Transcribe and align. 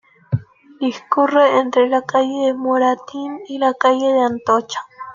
Discurre 0.79 1.43
entre 1.59 1.81
la 1.87 2.01
calle 2.01 2.47
de 2.47 2.53
Moratín 2.55 3.37
y 3.49 3.59
la 3.59 3.75
calle 3.75 4.07
de 4.11 4.23
Atocha. 4.23 4.79